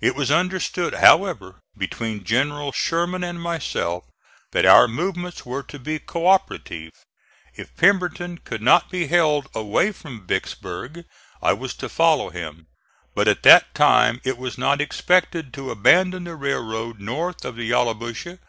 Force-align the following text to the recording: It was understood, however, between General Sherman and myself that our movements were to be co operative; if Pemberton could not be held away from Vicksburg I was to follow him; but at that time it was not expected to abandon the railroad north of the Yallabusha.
It 0.00 0.16
was 0.16 0.32
understood, 0.32 0.94
however, 0.94 1.60
between 1.78 2.24
General 2.24 2.72
Sherman 2.72 3.22
and 3.22 3.40
myself 3.40 4.02
that 4.50 4.66
our 4.66 4.88
movements 4.88 5.46
were 5.46 5.62
to 5.62 5.78
be 5.78 6.00
co 6.00 6.26
operative; 6.26 6.90
if 7.54 7.76
Pemberton 7.76 8.38
could 8.38 8.60
not 8.60 8.90
be 8.90 9.06
held 9.06 9.48
away 9.54 9.92
from 9.92 10.26
Vicksburg 10.26 11.04
I 11.40 11.52
was 11.52 11.74
to 11.74 11.88
follow 11.88 12.30
him; 12.30 12.66
but 13.14 13.28
at 13.28 13.44
that 13.44 13.72
time 13.72 14.20
it 14.24 14.36
was 14.36 14.58
not 14.58 14.80
expected 14.80 15.54
to 15.54 15.70
abandon 15.70 16.24
the 16.24 16.34
railroad 16.34 16.98
north 16.98 17.44
of 17.44 17.54
the 17.54 17.70
Yallabusha. 17.70 18.40